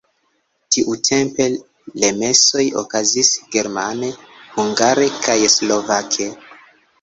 [0.75, 1.45] Tiutempe
[2.03, 4.11] le mesoj okazis germane,
[4.55, 6.29] hungare kaj slovake.